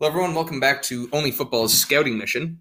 [0.00, 0.34] Hello, everyone.
[0.34, 2.60] Welcome back to Only Football's scouting mission.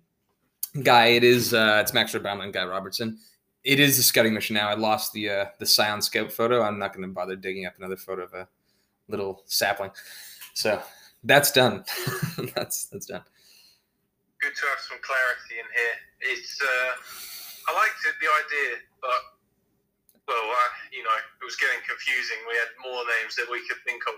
[0.83, 3.17] Guy, it is uh, it's Max Urbama and Guy Robertson.
[3.63, 4.69] It is the scouting mission now.
[4.69, 6.61] I lost the uh, the Scion Scout photo.
[6.61, 8.47] I'm not going to bother digging up another photo of a
[9.07, 9.89] little sapling.
[10.53, 10.79] So
[11.23, 11.83] that's done.
[12.53, 13.23] that's that's done.
[14.39, 16.33] Good to have some clarity in here.
[16.35, 21.09] It's uh, I liked it, the idea, but well, uh, you know,
[21.41, 22.37] it was getting confusing.
[22.47, 24.13] We had more names that we could think of.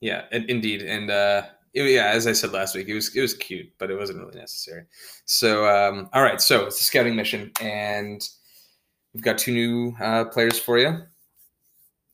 [0.00, 1.42] Yeah, indeed, and uh,
[1.74, 4.20] it, yeah, as I said last week, it was it was cute, but it wasn't
[4.20, 4.84] really necessary.
[5.24, 8.26] So, um, all right, so it's a scouting mission, and
[9.12, 10.98] we've got two new uh, players for you.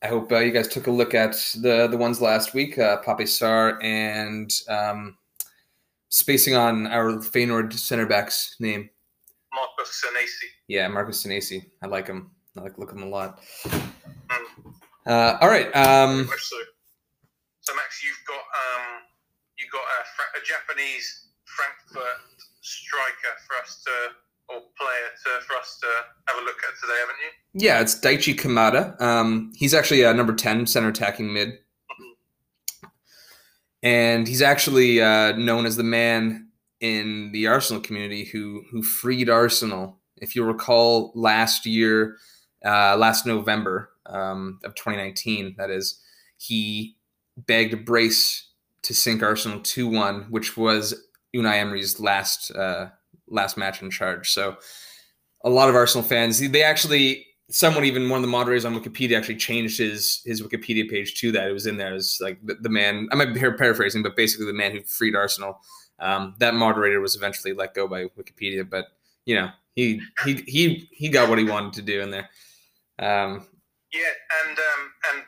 [0.02, 2.96] I hope uh, you guys took a look at the the ones last week, uh,
[2.98, 5.18] Pape Sarr and um,
[6.08, 8.88] spacing on our Feyenoord center back's name.
[9.52, 10.48] Marcus Senesi.
[10.68, 11.66] Yeah, Marcus Senesi.
[11.82, 12.30] I like him.
[12.56, 13.40] I like look him a lot.
[13.64, 14.74] Mm,
[15.06, 15.74] Uh, all right.
[15.76, 16.56] Um, so.
[17.62, 18.39] So Max, you've got you got
[20.36, 22.20] a, Japanese Frankfurt
[22.60, 25.86] striker for us to, or player to for us to
[26.28, 27.66] have a look at today, haven't you?
[27.66, 29.00] yeah, it's Daichi Kamada.
[29.00, 31.58] Um, he's actually number ten center attacking mid,
[33.82, 36.48] and he's actually uh, known as the man
[36.80, 39.98] in the Arsenal community who who freed Arsenal.
[40.16, 42.16] If you recall, last year,
[42.64, 45.98] uh, last November um, of 2019, that is,
[46.36, 46.96] he
[47.36, 48.49] begged Brace
[48.82, 50.94] to sink Arsenal 2-1, which was
[51.34, 52.88] Unai Emery's last uh,
[53.28, 54.30] last match in charge.
[54.30, 54.56] So
[55.44, 59.18] a lot of Arsenal fans, they actually someone even one of the moderators on Wikipedia
[59.18, 61.48] actually changed his his Wikipedia page to that.
[61.48, 63.08] It was in there as like the, the man.
[63.12, 65.60] I might be here paraphrasing, but basically the man who freed Arsenal.
[65.98, 68.86] Um, that moderator was eventually let go by Wikipedia, but
[69.26, 72.28] you know he he he he got what he wanted to do in there.
[72.98, 73.46] Um,
[73.92, 74.12] Yeah,
[74.46, 75.24] and um, and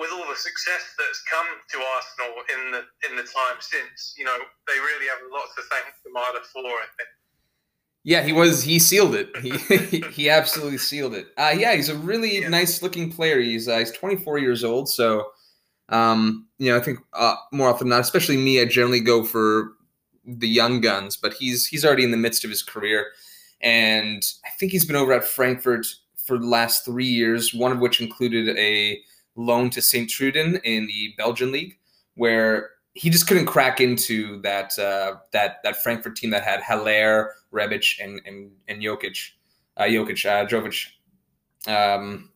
[0.00, 4.24] with all the success that's come to Arsenal in the in the time since, you
[4.24, 6.64] know, they really have a lot to thank Kamada for.
[6.64, 7.08] I think.
[8.02, 8.62] Yeah, he was.
[8.62, 9.28] He sealed it.
[9.42, 11.28] He he absolutely sealed it.
[11.36, 12.48] Uh, yeah, he's a really Yeah.
[12.48, 13.40] nice looking player.
[13.40, 14.88] He's uh, he's 24 years old.
[14.88, 15.26] So,
[15.90, 19.22] um, you know, I think uh, more often than not, especially me, I generally go
[19.22, 19.72] for
[20.24, 21.16] the young guns.
[21.16, 23.06] But he's he's already in the midst of his career,
[23.60, 25.86] and I think he's been over at Frankfurt
[26.24, 27.52] for the last three years.
[27.52, 28.98] One of which included a
[29.40, 30.08] loan to St.
[30.08, 31.78] Truiden in the Belgian league,
[32.14, 37.34] where he just couldn't crack into that uh, that that Frankfurt team that had Haller,
[37.52, 39.30] Rebic, and and and Jokic,
[39.76, 40.88] uh, Jokic, uh, Jovic.
[41.66, 42.30] Um,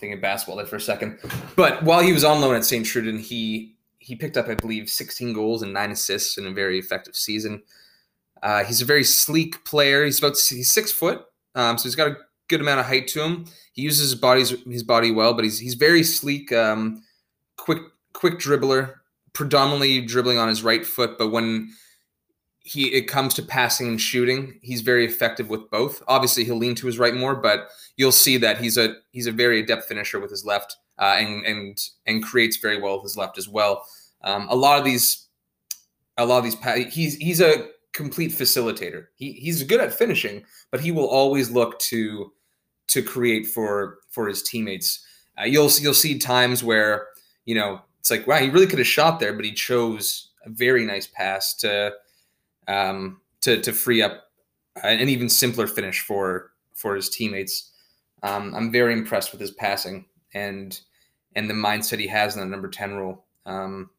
[0.00, 1.18] thinking basketball there for a second,
[1.56, 2.84] but while he was on loan at St.
[2.84, 6.78] Truiden, he he picked up, I believe, 16 goals and nine assists in a very
[6.78, 7.62] effective season.
[8.42, 10.04] Uh, he's a very sleek player.
[10.04, 12.16] He's about he's six foot, um, so he's got a
[12.48, 13.44] good amount of height to him.
[13.72, 17.02] He uses his body's his body well, but he's he's very sleek, um,
[17.56, 17.78] quick
[18.12, 18.94] quick dribbler,
[19.32, 21.18] predominantly dribbling on his right foot.
[21.18, 21.70] But when
[22.68, 26.02] he it comes to passing and shooting, he's very effective with both.
[26.08, 29.32] Obviously, he'll lean to his right more, but you'll see that he's a he's a
[29.32, 33.16] very adept finisher with his left, uh, and and and creates very well with his
[33.16, 33.84] left as well.
[34.22, 35.28] Um, a lot of these,
[36.16, 39.06] a lot of these, he's he's a complete facilitator.
[39.14, 42.32] He he's good at finishing, but he will always look to
[42.88, 45.04] to create for for his teammates.
[45.40, 47.06] Uh, you'll you'll see times where
[47.44, 50.50] you know it's like wow, he really could have shot there, but he chose a
[50.50, 51.92] very nice pass to
[52.66, 54.24] um, to to free up
[54.82, 57.72] an even simpler finish for for his teammates.
[58.22, 60.78] Um, I'm very impressed with his passing and
[61.36, 63.24] and the mindset he has in the number ten role.
[63.46, 63.90] Um,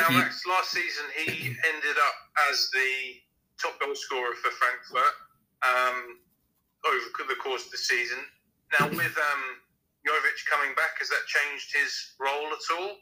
[0.00, 1.32] Now, He- Max, last season he
[1.74, 2.14] ended up
[2.50, 3.20] as the
[3.60, 5.14] top goal scorer for Frankfurt
[5.62, 6.18] um,
[6.86, 8.18] over the course of the season.
[8.78, 9.42] Now, with um,
[10.06, 12.96] Jovic coming back, has that changed his role at all?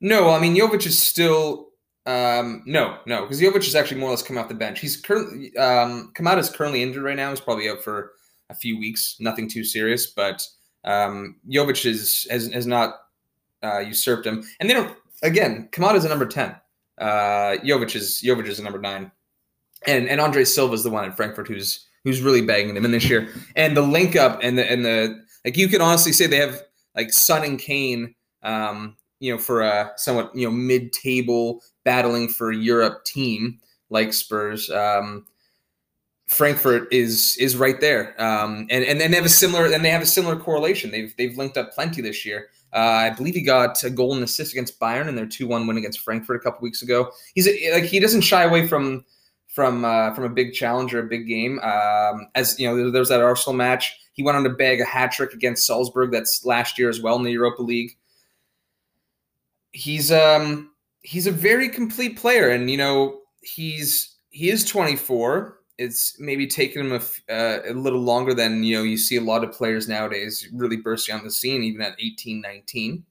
[0.00, 1.68] No, I mean Jovic is still
[2.08, 4.80] um, no, no, because Jovic is actually more or less come off the bench.
[4.80, 7.28] He's currently um, Kamada's currently injured right now.
[7.28, 8.12] He's probably out for
[8.48, 9.16] a few weeks.
[9.20, 10.42] Nothing too serious, but
[10.84, 12.94] um, Jovic is has has not
[13.62, 14.42] uh, usurped him.
[14.58, 15.68] And they don't again.
[15.70, 16.56] Kamada's a number ten.
[16.96, 19.10] Uh, Jovic is Jovic is a number nine,
[19.86, 22.90] and and Andre Silva is the one in Frankfurt who's who's really bagging him in
[22.90, 23.28] this year.
[23.56, 26.62] And the link up and the and the like you could honestly say they have
[26.94, 28.14] like Son and Kane.
[28.42, 33.58] Um, you know, for a somewhat you know mid-table battling for Europe team
[33.90, 35.26] like Spurs, um,
[36.28, 39.90] Frankfurt is is right there, um, and and then they have a similar and they
[39.90, 40.90] have a similar correlation.
[40.90, 42.48] They've they've linked up plenty this year.
[42.72, 45.66] Uh, I believe he got a goal and assist against Bayern in their two one
[45.66, 47.10] win against Frankfurt a couple weeks ago.
[47.34, 49.04] He's a, like he doesn't shy away from
[49.58, 51.58] from uh, from a big challenge or a big game.
[51.58, 53.98] Um, as you know, there, was that Arsenal match.
[54.12, 56.12] He went on to bag a hat trick against Salzburg.
[56.12, 57.96] That's last year as well in the Europa League
[59.72, 60.70] he's um
[61.02, 65.56] he's a very complete player, and you know he's he is 24.
[65.78, 69.20] It's maybe taken him a, uh, a little longer than you know you see a
[69.20, 73.04] lot of players nowadays really bursting on the scene, even at 18, 19.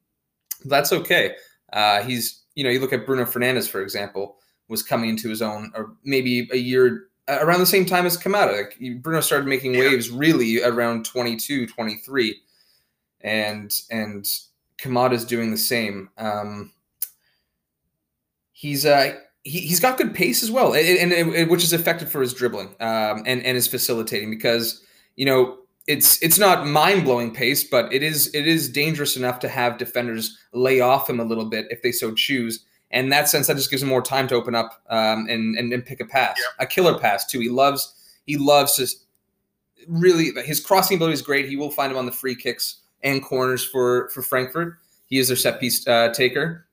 [0.65, 1.35] That's okay.
[1.71, 4.36] Uh, he's you know you look at Bruno Fernandes for example
[4.67, 8.57] was coming into his own, or maybe a year around the same time as Kamada.
[8.57, 9.81] Like Bruno started making yeah.
[9.81, 12.35] waves really around 22, 23.
[13.21, 14.25] And and
[14.77, 16.09] Kamada's doing the same.
[16.17, 16.71] Um,
[18.51, 22.11] he's uh he, he's got good pace as well, and, and, and which is effective
[22.11, 24.83] for his dribbling um, and and his facilitating because
[25.15, 29.39] you know it's it's not mind blowing pace, but it is it is dangerous enough
[29.39, 32.65] to have defenders lay off him a little bit if they so choose.
[32.91, 35.57] And in that sense, that just gives him more time to open up um, and,
[35.57, 36.63] and, and pick a pass, yeah.
[36.63, 37.39] a killer pass too.
[37.39, 37.93] He loves
[38.25, 38.87] he loves to
[39.87, 41.47] really his crossing ability is great.
[41.47, 44.77] He will find him on the free kicks and corners for for Frankfurt.
[45.05, 46.67] He is their set piece uh, taker,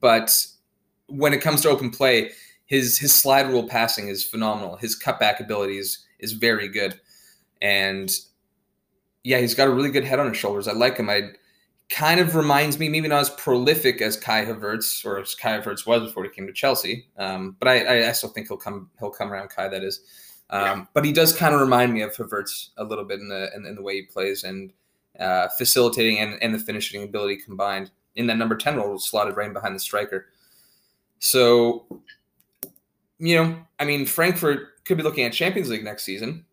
[0.00, 0.46] but
[1.06, 2.30] when it comes to open play,
[2.66, 4.76] his his slide rule passing is phenomenal.
[4.76, 7.00] His cutback ability is is very good,
[7.62, 8.10] and
[9.24, 10.68] yeah, he's got a really good head on his shoulders.
[10.68, 11.10] I like him.
[11.10, 11.30] I
[11.90, 15.86] kind of reminds me, maybe not as prolific as Kai Havertz or as Kai Havertz
[15.86, 17.06] was before he came to Chelsea.
[17.16, 19.68] Um, but I, I, still think he'll come he'll come around Kai.
[19.68, 20.00] That is,
[20.50, 20.84] um, yeah.
[20.92, 23.64] but he does kind of remind me of Havertz a little bit in the in,
[23.64, 24.72] in the way he plays and
[25.18, 29.52] uh, facilitating and, and the finishing ability combined in that number ten role, slotted right
[29.52, 30.26] behind the striker.
[31.20, 31.86] So,
[33.18, 36.44] you know, I mean, Frankfurt could be looking at Champions League next season.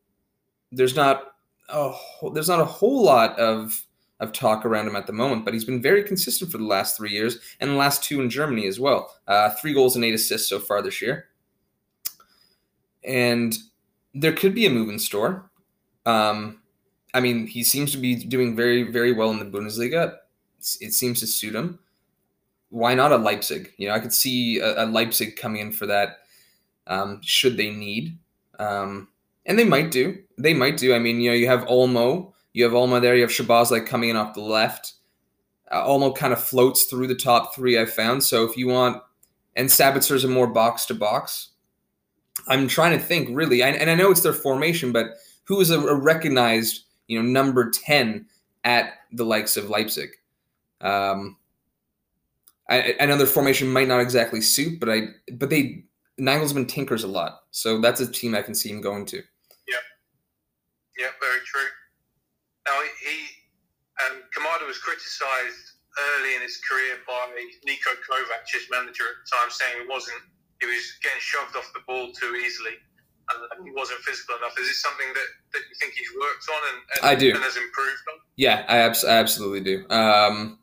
[0.72, 1.36] There's not
[1.70, 1.92] a
[2.34, 3.85] there's not a whole lot of
[4.20, 6.96] of talk around him at the moment, but he's been very consistent for the last
[6.96, 9.14] three years and the last two in Germany as well.
[9.28, 11.26] Uh, three goals and eight assists so far this year.
[13.04, 13.56] And
[14.14, 15.50] there could be a move in store.
[16.06, 16.62] Um,
[17.14, 20.16] I mean, he seems to be doing very, very well in the Bundesliga.
[20.60, 21.80] it seems to suit him.
[22.70, 23.74] Why not a Leipzig?
[23.78, 26.20] You know, I could see a, a Leipzig coming in for that
[26.88, 28.18] um, should they need.
[28.60, 29.10] Um,
[29.46, 30.18] and they might do.
[30.38, 30.94] They might do.
[30.96, 33.18] I mean, you know, you have Olmo you have Olmo there.
[33.18, 34.94] You have Shabazz like coming in off the left.
[35.70, 38.24] Uh, Olmo kind of floats through the top three I've found.
[38.24, 39.04] So if you want,
[39.58, 41.50] and Sabitzer's a more box to box.
[42.48, 45.70] I'm trying to think really, I, and I know it's their formation, but who is
[45.70, 48.26] a, a, recognized, you know, number ten
[48.64, 50.12] at the likes of Leipzig?
[50.80, 51.36] Um,
[52.70, 55.84] I, I know their formation might not exactly suit, but I, but they
[56.20, 59.18] Nagelsmann tinkers a lot, so that's a team I can see him going to.
[59.18, 59.84] Yeah,
[60.98, 61.68] yeah, very true.
[62.68, 63.18] Now, he
[64.04, 67.32] um, Kamada was criticised early in his career by
[67.64, 70.20] Niko Kovac, his manager at the time, saying he wasn't,
[70.60, 72.76] he was getting shoved off the ball too easily.
[73.28, 74.54] And he wasn't physical enough.
[74.60, 77.34] Is this something that, that you think he's worked on and, and, I do.
[77.34, 78.20] and has improved on?
[78.36, 79.86] Yeah, I, abs- I absolutely do.
[79.90, 80.60] Um,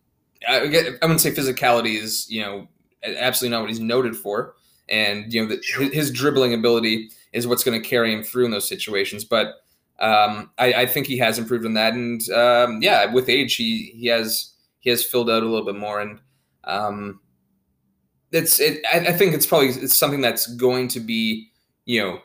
[0.49, 0.59] I,
[1.03, 2.69] I wouldn't say physicality is, you know,
[3.05, 4.55] absolutely not what he's noted for.
[4.89, 8.45] And, you know, the, his, his dribbling ability is what's going to carry him through
[8.45, 9.25] in those situations.
[9.25, 9.55] But
[10.03, 13.93] um, I, I, think he has improved on that, and um, yeah, with age, he
[13.95, 16.19] he has he has filled out a little bit more, and
[16.65, 17.21] um,
[18.33, 18.85] it's it.
[18.93, 21.53] I, I, think it's probably it's something that's going to be
[21.85, 22.21] you know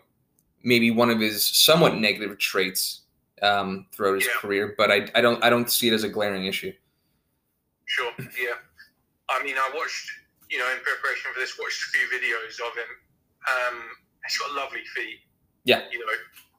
[0.63, 3.01] maybe one of his somewhat negative traits
[3.43, 4.39] um, throughout his yeah.
[4.41, 6.73] career, but I, I don't I don't see it as a glaring issue.
[7.85, 8.11] Sure.
[8.19, 8.57] Yeah.
[9.29, 10.09] I mean, I watched
[10.49, 12.89] you know in preparation for this, watched a few videos of him.
[13.47, 13.83] Um,
[14.25, 15.19] he's got lovely feet.
[15.63, 15.83] Yeah.
[15.91, 16.05] You know,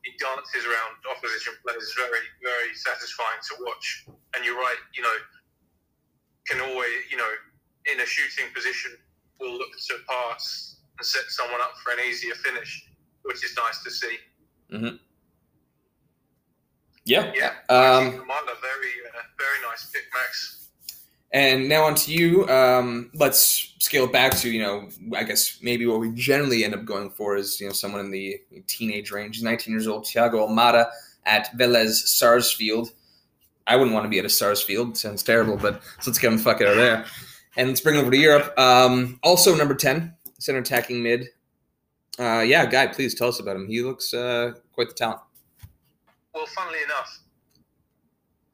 [0.08, 4.06] he dances around opposition players is very, very satisfying to watch.
[4.34, 5.16] And you're right, you know,
[6.46, 7.28] can always, you know,
[7.92, 8.92] in a shooting position,
[9.38, 12.88] will look to pass and set someone up for an easier finish,
[13.22, 14.16] which is nice to see.
[14.72, 14.96] Mm-hmm.
[17.04, 17.32] Yeah.
[17.34, 17.52] Yeah.
[17.68, 18.24] Um,
[18.60, 20.57] very, uh, very nice pick, Max.
[21.32, 22.48] And now on to you.
[22.48, 26.74] Um, let's scale it back to, you know, I guess maybe what we generally end
[26.74, 29.36] up going for is, you know, someone in the teenage range.
[29.36, 30.90] He's 19 years old, Thiago Almada
[31.26, 32.92] at Velez Sarsfield.
[33.66, 34.96] I wouldn't want to be at a Sarsfield.
[34.96, 37.04] Sounds terrible, but so let's get him fuck out of there.
[37.56, 38.58] And let's bring him over to Europe.
[38.58, 41.28] Um, also number 10, center attacking mid.
[42.18, 43.68] Uh, yeah, Guy, please tell us about him.
[43.68, 45.20] He looks uh, quite the talent.
[46.34, 47.20] Well, funnily enough,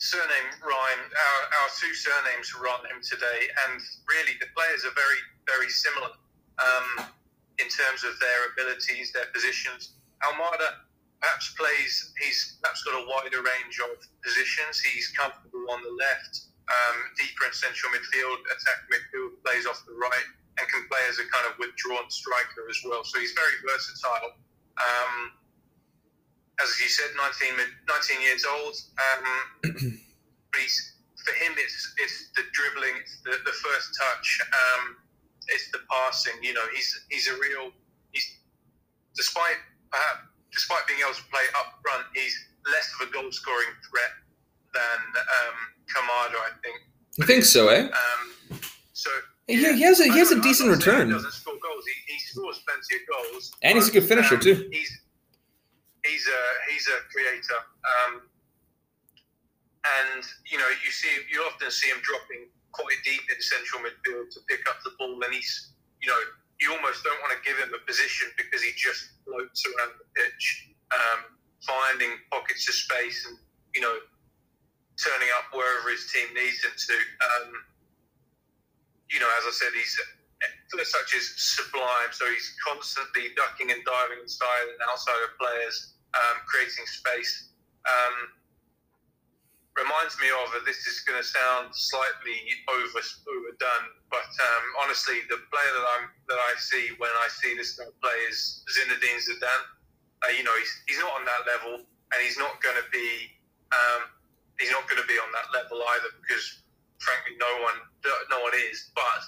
[0.04, 1.02] surname rhyme.
[1.08, 6.12] Our, our two surnames rhyme today, and really the players are very, very similar
[6.60, 7.08] um,
[7.56, 9.96] in terms of their abilities, their positions.
[10.20, 10.84] Almada
[11.24, 12.12] perhaps plays.
[12.20, 14.84] He's perhaps got a wider range of positions.
[14.84, 19.96] He's comfortable on the left, um, deeper in central midfield, attack midfield, plays off the
[19.96, 20.28] right,
[20.60, 23.00] and can play as a kind of withdrawn striker as well.
[23.08, 24.36] So he's very versatile.
[24.76, 25.32] Um,
[26.62, 27.54] as you said, 19,
[27.88, 28.74] 19 years old.
[29.00, 29.24] Um,
[31.24, 34.40] for him, it's it's the dribbling, it's the, the first touch.
[34.52, 34.96] Um,
[35.48, 36.34] it's the passing.
[36.42, 37.72] You know, he's he's a real.
[38.12, 38.38] He's
[39.16, 39.58] despite
[39.90, 42.34] perhaps despite being able to play up front, he's
[42.70, 44.12] less of a goal scoring threat
[44.72, 45.56] than um,
[45.90, 46.78] Kamada, I think.
[47.18, 47.88] You think so, eh?
[47.90, 48.60] Um,
[48.92, 49.10] so
[49.46, 51.08] He, he has a he has a decent return.
[51.08, 51.84] He doesn't score goals.
[51.84, 54.68] He, he scores plenty of goals, And he's a good finisher, um, too.
[54.72, 55.00] He's
[56.04, 58.28] he's a he's a creator, um,
[60.04, 64.30] and you know you see you often see him dropping quite deep in central midfield
[64.36, 66.20] to pick up the ball, and he's you know
[66.60, 70.06] you almost don't want to give him a position because he just floats around the
[70.14, 71.34] pitch, um,
[71.66, 73.36] finding pockets of space and
[73.74, 73.96] you know
[75.00, 76.94] turning up wherever his team needs him to.
[76.94, 77.48] Um,
[79.10, 79.98] you know, as I said, he's
[80.70, 82.10] first touch is sublime.
[82.12, 87.50] So he's constantly ducking and diving inside and outside of players, um, creating space.
[87.84, 88.32] Um,
[89.74, 92.38] reminds me of, this is going to sound slightly
[92.70, 97.58] over overdone, but um, honestly, the player that I'm that I see when I see
[97.58, 99.66] this guy play is Zinedine Zidane.
[100.22, 103.34] Uh, you know, he's, he's not on that level, and he's not going to be
[103.74, 104.06] um,
[104.62, 106.62] he's not going to be on that level either because,
[107.02, 107.78] frankly, no one
[108.30, 108.94] no one is.
[108.94, 109.22] But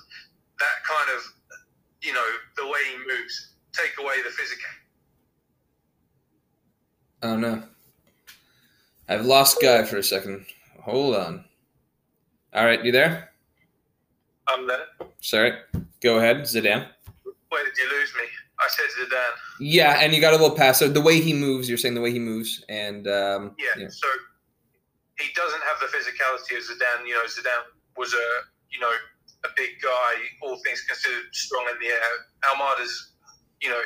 [0.62, 1.20] that kind of
[2.06, 4.70] you know the way he moves, take away the physical.
[7.22, 7.62] Oh no.
[9.08, 10.46] I've lost Guy for a second.
[10.82, 11.44] Hold on.
[12.52, 13.30] All right, you there?
[14.48, 14.86] I'm there.
[15.20, 15.52] Sorry.
[16.02, 16.88] Go ahead, Zidane.
[17.48, 18.24] Where did you lose me?
[18.58, 19.36] I said Zidane.
[19.60, 20.78] Yeah, and you got a little pass.
[20.78, 23.88] So the way he moves, you're saying the way he moves, and um, Yeah, yeah.
[23.90, 24.08] So
[25.18, 27.06] he doesn't have the physicality of Zidane.
[27.06, 28.26] You know, Zidane was a
[28.70, 28.90] you know
[29.44, 32.00] a big guy, all things considered, strong in the air.
[32.50, 33.12] Almada's
[33.60, 33.80] you know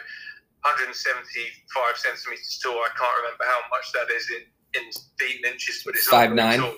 [0.62, 2.76] 175 centimeters tall.
[2.76, 4.42] I can't remember how much that is in
[4.78, 4.84] in
[5.18, 6.60] feet and inches, but it's Five nine.
[6.60, 6.76] tall.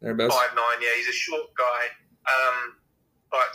[0.00, 0.34] thereabouts.
[0.34, 0.78] Five nine.
[0.80, 1.82] Yeah, he's a short guy,
[2.30, 2.76] um,
[3.30, 3.52] but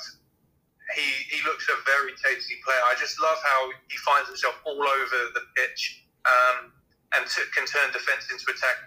[0.96, 2.84] he he looks a very tasty player.
[2.86, 6.72] I just love how he finds himself all over the pitch um,
[7.17, 8.77] and t- can turn defence into attack.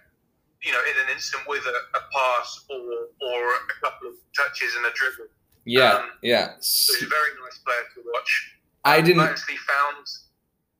[0.62, 2.80] You know, in an instant with a, a pass or
[3.22, 5.30] or a couple of touches and a dribble.
[5.64, 6.54] Yeah, um, yeah.
[6.60, 8.52] So he's a very nice player to watch.
[8.84, 9.20] I I've didn't.
[9.22, 10.06] actually found.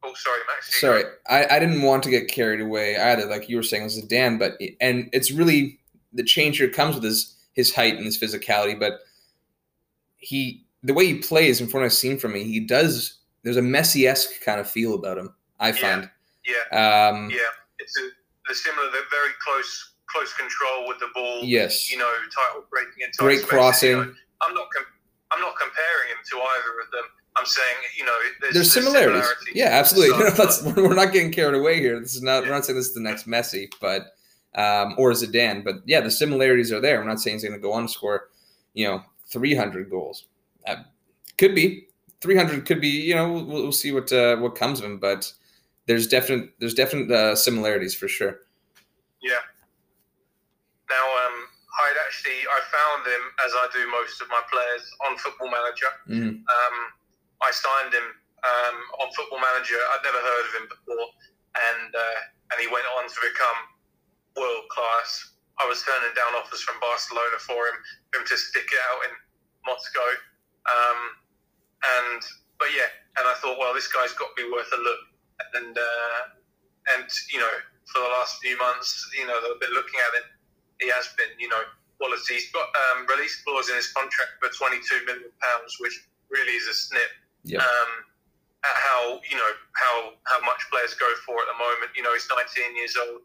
[0.08, 0.80] Oh, sorry, Max.
[0.80, 1.02] Sorry.
[1.28, 4.06] I, I didn't want to get carried away either, like you were saying, as a
[4.06, 4.38] Dan.
[4.38, 5.80] But and it's really
[6.12, 8.78] the change here comes with his his height and his physicality.
[8.78, 9.00] But
[10.18, 13.18] he, the way he plays, in front of a scene from him, he does.
[13.42, 15.34] There's a Messi esque kind of feel about him.
[15.58, 16.08] I find.
[16.44, 17.38] Yeah, Um, yeah.
[17.78, 18.08] It's a,
[18.48, 18.90] the similar.
[18.92, 21.40] They're very close close control with the ball.
[21.42, 21.90] Yes.
[21.90, 23.90] you know, title breaking and tight Great spaces, crossing.
[23.90, 24.14] you know.
[24.42, 24.92] I'm not com-
[25.32, 27.04] I'm not comparing him to either of them.
[27.38, 29.24] I'm saying, you know, there's, There's similarities.
[29.54, 30.18] Yeah, absolutely.
[30.18, 32.00] So, That's, we're not getting carried away here.
[32.00, 32.44] This is not.
[32.44, 34.02] We're not saying this is the next Messi, but
[34.54, 35.62] um, or Zidane.
[35.64, 36.98] But yeah, the similarities are there.
[36.98, 38.28] We're not saying he's going to go on to score,
[38.74, 40.24] you know, 300 goals.
[40.66, 40.76] Uh,
[41.36, 41.88] could be
[42.22, 42.64] 300.
[42.64, 42.88] Could be.
[42.88, 44.98] You know, we'll, we'll see what uh, what comes of him.
[44.98, 45.30] But
[45.86, 48.40] there's definite there's definite uh, similarities for sure.
[49.22, 49.44] yeah.
[50.88, 51.36] Now, um,
[51.82, 55.86] I'd actually I found him as I do most of my players on Football Manager.
[56.08, 56.28] Mhm.
[56.40, 56.76] Um,
[57.42, 58.08] I signed him
[58.44, 59.78] um, on Football Manager.
[59.96, 61.06] I'd never heard of him before,
[61.72, 62.18] and uh,
[62.52, 63.58] and he went on to become
[64.36, 65.36] world class.
[65.56, 67.76] I was turning down offers from Barcelona for him,
[68.12, 69.12] for him to stick it out in
[69.64, 70.10] Moscow.
[70.68, 71.00] Um,
[72.04, 72.20] and
[72.60, 75.02] but yeah, and I thought, well, this guy's got to be worth a look.
[75.56, 76.20] And uh,
[76.96, 77.56] and you know,
[77.88, 80.26] for the last few months, you know, they've been looking at him.
[80.80, 81.64] He has been, you know,
[81.96, 82.36] quality.
[82.36, 85.96] He's got um, release clause in his contract for 22 million pounds, which
[86.28, 87.08] really is a snip
[87.46, 87.62] Yep.
[87.62, 87.90] um,
[88.66, 89.94] how you know how
[90.26, 91.94] how much players go for at the moment.
[91.94, 93.22] You know, he's 19 years old,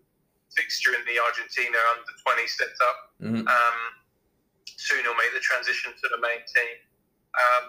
[0.55, 2.97] fixture in the Argentina under 20 set up.
[3.21, 3.43] Mhm.
[3.49, 3.77] Um,
[4.77, 6.75] soon he'll make the transition to the main team.
[7.33, 7.65] Um,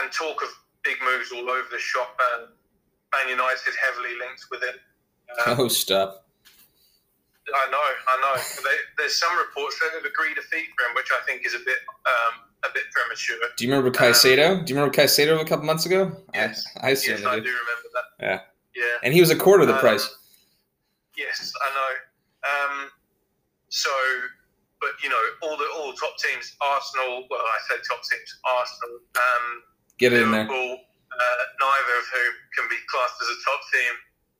[0.00, 0.48] and talk of
[0.82, 2.18] big moves all over the shop.
[2.34, 2.48] And
[3.12, 4.76] Man United heavily linked with him.
[5.46, 6.28] Um, Oh, stop.
[7.54, 8.34] I know, I know.
[8.62, 11.54] They, there's some reports that they've agreed a fee for him, which I think is
[11.54, 13.36] a bit um, a bit premature.
[13.56, 14.64] Do you remember Caicedo?
[14.64, 16.12] Do you remember Caicedo a couple months ago?
[16.34, 16.64] Yes.
[16.80, 17.24] I, I Yes, I do.
[17.26, 18.04] remember that.
[18.20, 18.40] Yeah.
[18.74, 18.84] Yeah.
[19.02, 20.08] And he was a quarter of the Um, price.
[21.16, 21.92] Yes, I know.
[22.48, 22.90] Um,
[23.68, 23.90] so,
[24.80, 27.26] but you know, all the all the top teams, Arsenal.
[27.30, 29.44] Well, I say top teams, Arsenal, um,
[29.98, 30.48] Get it in there.
[30.48, 33.92] Uh, neither of whom can be classed as a top team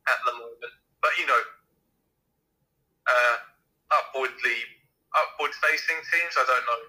[0.09, 0.73] at the moment.
[1.05, 1.38] But you know,
[3.07, 3.37] uh,
[4.00, 4.59] upwardly,
[5.12, 6.35] upward facing teams.
[6.41, 6.83] I don't know.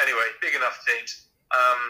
[0.00, 1.28] Anyway, big enough teams.
[1.50, 1.80] Um,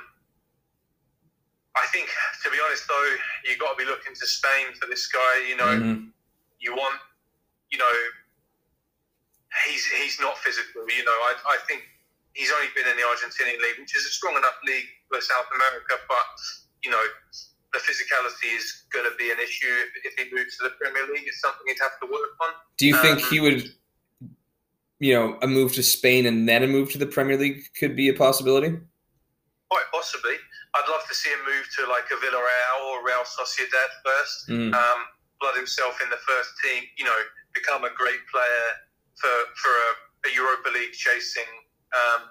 [1.76, 2.08] I think,
[2.44, 3.08] to be honest, though,
[3.44, 5.34] you've got to be looking to Spain for this guy.
[5.48, 6.12] You know, Mhm.
[6.60, 7.00] you want,
[7.70, 7.94] you know,
[9.66, 10.88] he's he's not physical.
[10.88, 11.82] You know, I, I think
[12.34, 15.46] he's only been in the Argentinian league, which is a strong enough league for South
[15.54, 16.36] America, but
[16.82, 17.02] you know
[17.72, 21.02] the physicality is going to be an issue if, if he moves to the Premier
[21.12, 21.26] League.
[21.26, 22.54] It's something he'd have to work on.
[22.78, 23.74] Do you think um, he would?
[25.04, 27.92] You know, a move to Spain and then a move to the Premier League could
[27.92, 28.72] be a possibility.
[29.68, 30.32] Quite possibly.
[30.72, 34.48] I'd love to see him move to like a Villarreal or Real Sociedad first.
[34.48, 34.72] Mm.
[34.72, 35.00] Um,
[35.44, 36.88] blood himself in the first team.
[36.96, 37.18] You know,
[37.52, 38.66] become a great player
[39.20, 39.90] for for a,
[40.24, 41.52] a Europa League chasing
[41.92, 42.24] um,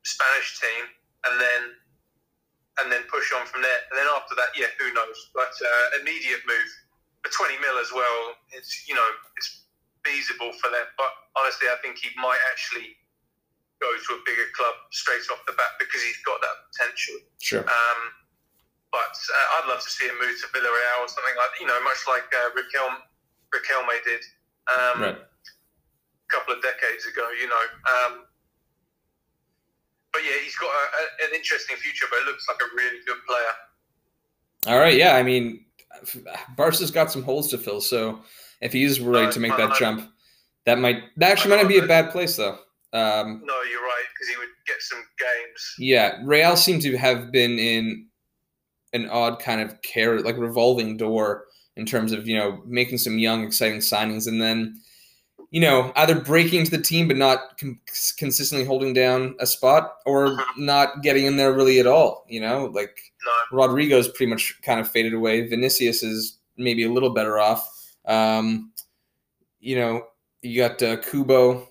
[0.00, 0.88] Spanish team,
[1.28, 1.62] and then
[2.80, 3.80] and then push on from there.
[3.92, 5.18] And then after that, yeah, who knows?
[5.36, 6.70] But uh, immediate move
[7.20, 8.40] for 20 mil as well.
[8.56, 9.59] It's you know it's
[10.10, 10.86] feasible for them.
[10.98, 12.98] But honestly, I think he might actually
[13.78, 17.16] go to a bigger club straight off the bat because he's got that potential.
[17.38, 17.64] Sure.
[17.64, 18.00] Um,
[18.90, 21.78] but uh, I'd love to see him move to Villarreal or something like you know,
[21.86, 22.98] much like uh, Riquelme,
[23.54, 24.22] Riquelme did
[24.66, 25.18] um, right.
[25.22, 27.30] a couple of decades ago.
[27.30, 27.64] You know.
[27.86, 28.12] Um,
[30.12, 32.98] but yeah, he's got a, a, an interesting future, but it looks like a really
[33.06, 33.54] good player.
[34.66, 35.14] All right, yeah.
[35.14, 35.64] I mean,
[36.56, 38.20] Barca's got some holes to fill, so
[38.60, 40.10] if he's ready no, to make that jump,
[40.66, 42.58] that might that actually might not be a bad place though.
[42.92, 45.74] Um, no, you're right because he would get some games.
[45.78, 48.06] Yeah, Real seem to have been in
[48.92, 51.44] an odd kind of care, like revolving door
[51.76, 54.80] in terms of you know making some young, exciting signings, and then
[55.50, 57.80] you know, either breaking into the team but not com-
[58.18, 60.52] consistently holding down a spot or uh-huh.
[60.56, 62.24] not getting in there really at all.
[62.28, 63.58] You know, like no.
[63.58, 65.48] Rodrygo's pretty much kind of faded away.
[65.48, 67.68] Vinicius is maybe a little better off.
[68.06, 68.72] Um,
[69.60, 70.06] you know,
[70.42, 71.68] you got uh, Kubo,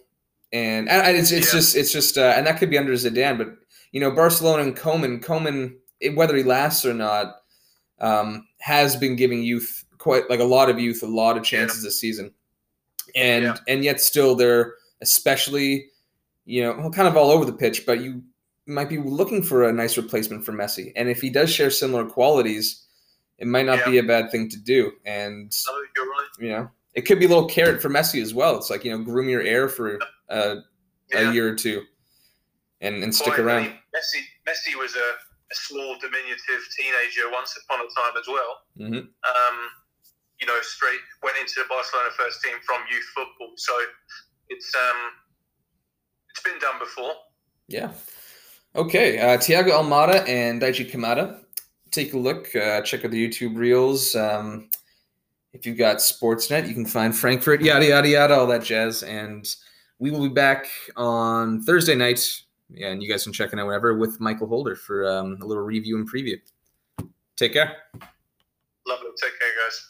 [0.54, 1.60] and, and it's it's yeah.
[1.60, 3.50] just it's just uh, and that could be under Zidane, but
[3.92, 5.76] you know, Barcelona and Koeman, Koeman,
[6.16, 7.38] whether he lasts or not,
[8.00, 11.84] um, has been giving youth quite like a lot of youth a lot of chances
[11.84, 11.88] yeah.
[11.88, 12.34] this season
[13.16, 13.56] and yeah.
[13.68, 15.88] and yet still they're especially
[16.46, 18.24] you know kind of all over the pitch but you
[18.66, 22.06] might be looking for a nice replacement for Messi and if he does share similar
[22.06, 22.86] qualities
[23.40, 23.90] it might not yeah.
[23.90, 26.28] be a bad thing to do and no, right.
[26.40, 28.92] you know it could be a little carrot for Messi as well it's like you
[28.92, 30.56] know groom your heir for uh,
[31.12, 31.30] yeah.
[31.30, 31.82] a year or two
[32.82, 37.90] and and stick around Messi Messi was a, a, small diminutive teenager once upon a
[38.00, 38.98] time as well mm-hmm.
[38.98, 39.70] um,
[40.40, 43.52] you know, straight went into the Barcelona first team from youth football.
[43.56, 43.74] So
[44.50, 45.12] it's um,
[46.30, 47.12] it's been done before.
[47.68, 47.92] Yeah.
[48.76, 49.20] Okay.
[49.20, 51.42] Uh, Thiago Almada and Daichi Kamada.
[51.92, 52.56] Take a look.
[52.56, 54.16] Uh, check out the YouTube reels.
[54.16, 54.70] Um,
[55.54, 59.04] if you've got Sportsnet, you can find Frankfurt, yada yada yada, all that jazz.
[59.04, 59.48] And
[59.98, 62.26] we will be back on Thursday night.
[62.70, 65.46] Yeah, and you guys can check it out whenever with Michael Holder for um, a
[65.46, 66.38] little review and preview.
[67.36, 67.76] Take care.
[68.86, 69.10] Lovely.
[69.20, 69.89] Take care, guys.